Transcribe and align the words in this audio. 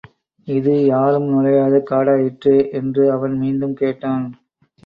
இது 0.47 0.85
யாரும் 0.85 1.27
நுழையாத 1.27 1.81
காடாயிற்றே! 1.89 2.57
என்று 2.71 3.11
அவன் 3.11 3.37
மீண்டும் 3.37 3.75
கேட்டான். 3.75 4.25